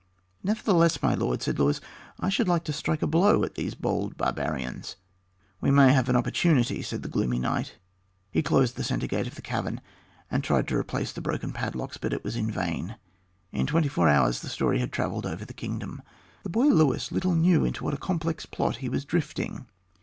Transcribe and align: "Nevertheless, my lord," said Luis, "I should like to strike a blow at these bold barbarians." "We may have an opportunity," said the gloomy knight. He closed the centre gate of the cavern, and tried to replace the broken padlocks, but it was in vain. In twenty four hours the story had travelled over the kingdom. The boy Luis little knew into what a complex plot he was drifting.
"Nevertheless, 0.41 1.03
my 1.03 1.13
lord," 1.13 1.43
said 1.43 1.59
Luis, 1.59 1.79
"I 2.19 2.29
should 2.29 2.47
like 2.47 2.63
to 2.63 2.73
strike 2.73 3.03
a 3.03 3.05
blow 3.05 3.43
at 3.43 3.53
these 3.53 3.75
bold 3.75 4.17
barbarians." 4.17 4.95
"We 5.59 5.69
may 5.69 5.93
have 5.93 6.09
an 6.09 6.15
opportunity," 6.15 6.81
said 6.81 7.03
the 7.03 7.07
gloomy 7.07 7.37
knight. 7.37 7.77
He 8.31 8.41
closed 8.41 8.77
the 8.77 8.83
centre 8.83 9.05
gate 9.05 9.27
of 9.27 9.35
the 9.35 9.43
cavern, 9.43 9.79
and 10.31 10.43
tried 10.43 10.67
to 10.69 10.75
replace 10.75 11.11
the 11.11 11.21
broken 11.21 11.53
padlocks, 11.53 11.97
but 11.97 12.13
it 12.13 12.23
was 12.23 12.35
in 12.35 12.49
vain. 12.49 12.95
In 13.51 13.67
twenty 13.67 13.89
four 13.89 14.09
hours 14.09 14.39
the 14.39 14.49
story 14.49 14.79
had 14.79 14.91
travelled 14.91 15.27
over 15.27 15.45
the 15.45 15.53
kingdom. 15.53 16.01
The 16.41 16.49
boy 16.49 16.65
Luis 16.69 17.11
little 17.11 17.35
knew 17.35 17.63
into 17.63 17.83
what 17.83 17.93
a 17.93 17.97
complex 17.97 18.47
plot 18.47 18.77
he 18.77 18.89
was 18.89 19.05
drifting. 19.05 19.67